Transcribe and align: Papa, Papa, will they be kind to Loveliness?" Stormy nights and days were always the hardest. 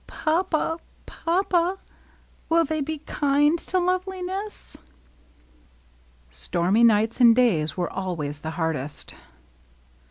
Papa, 0.07 0.79
Papa, 1.05 1.77
will 2.49 2.65
they 2.65 2.81
be 2.81 2.97
kind 2.97 3.59
to 3.59 3.77
Loveliness?" 3.77 4.75
Stormy 6.31 6.83
nights 6.83 7.21
and 7.21 7.35
days 7.35 7.77
were 7.77 7.93
always 7.93 8.39
the 8.41 8.49
hardest. 8.57 9.13